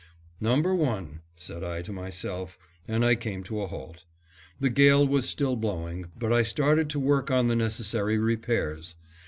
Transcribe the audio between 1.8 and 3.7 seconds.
to myself, and I came to a